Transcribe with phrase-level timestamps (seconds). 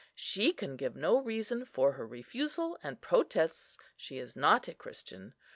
[0.15, 5.35] She can give no reason for her refusal, and protests she is not a Christian.